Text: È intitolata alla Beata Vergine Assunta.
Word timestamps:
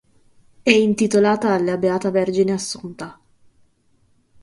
È 0.63 0.71
intitolata 0.71 1.53
alla 1.53 1.77
Beata 1.77 2.09
Vergine 2.09 2.53
Assunta. 2.53 3.19